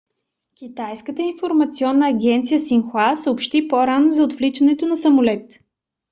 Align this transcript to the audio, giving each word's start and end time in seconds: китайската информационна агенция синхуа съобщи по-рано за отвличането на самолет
китайската 0.55 1.21
информационна 1.21 2.07
агенция 2.07 2.59
синхуа 2.59 3.15
съобщи 3.17 3.67
по-рано 3.67 4.11
за 4.11 4.23
отвличането 4.23 4.85
на 4.85 4.97
самолет 4.97 5.59